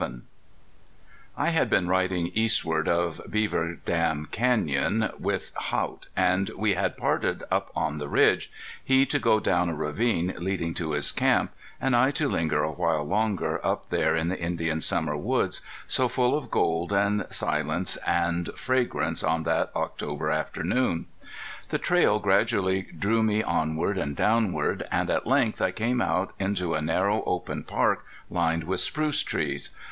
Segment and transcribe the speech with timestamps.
[0.01, 0.11] VI
[1.37, 7.43] I had been riding eastward of Beaver Dam Canyon with Haught, and we had parted
[7.51, 8.51] up on the ridge,
[8.83, 12.71] he to go down a ravine leading to his camp, and I to linger a
[12.71, 17.95] while longer up there in the Indian summer woods, so full of gold and silence
[17.97, 21.05] and fragrance on that October afternoon.
[21.69, 26.73] The trail gradually drew me onward and downward, and at length I came out into
[26.73, 29.69] a narrow open park lined by spruce trees.